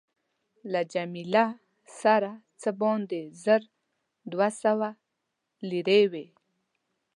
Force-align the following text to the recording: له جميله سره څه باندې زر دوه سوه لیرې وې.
له 0.71 0.81
جميله 0.93 1.45
سره 2.01 2.31
څه 2.61 2.69
باندې 2.81 3.21
زر 3.43 3.61
دوه 4.31 4.47
سوه 4.63 4.89
لیرې 5.69 6.01
وې. 6.11 6.27